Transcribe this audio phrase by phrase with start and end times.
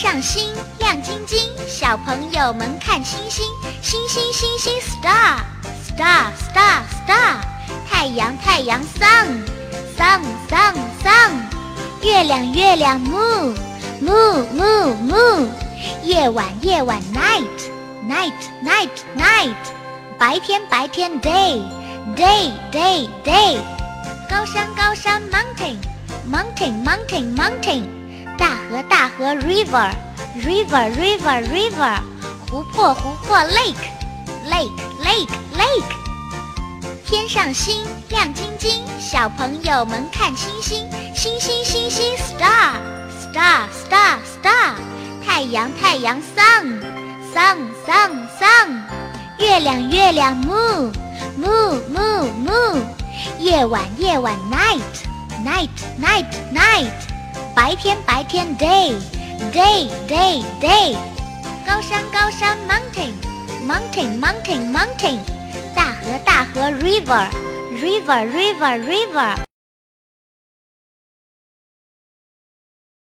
[0.00, 3.44] 上星亮晶晶，小朋友们看星星，
[3.82, 5.38] 星星星星 star
[5.84, 7.40] star star star，
[7.90, 9.42] 太阳太阳 sun
[9.96, 11.32] sun sun sun，
[12.00, 13.56] 月亮月亮 moon
[14.00, 15.48] moon moon moon，
[16.04, 17.48] 夜晚夜晚 night
[18.08, 19.56] night night night，
[20.16, 21.60] 白天白天 day
[22.14, 23.58] day day day，
[24.30, 25.76] 高山高山 mountain
[26.30, 27.82] mountain mountain mountain，
[28.38, 29.90] 大河大河 river
[30.36, 31.98] river river river，
[32.48, 33.74] 湖泊湖泊 lake
[34.48, 34.70] lake
[35.04, 35.28] lake
[35.58, 35.84] lake，
[37.04, 42.74] 天上星亮晶晶，小朋友们看星星，星星星星 star
[43.20, 44.74] star star star，
[45.26, 46.80] 太阳太阳 sun
[47.34, 48.82] sun sun sun，
[49.38, 50.92] 月亮月亮 moon
[51.36, 52.82] moon moon moon，
[53.40, 54.80] 夜晚夜晚 night
[55.44, 55.68] night
[56.00, 56.92] night night，
[57.57, 58.93] 白天白天 day
[59.51, 60.95] day day day，
[61.65, 63.11] 高山高山 mountain
[63.67, 65.17] mountain mountain mountain，
[65.75, 67.27] 大河大河 river
[67.81, 69.46] river river river。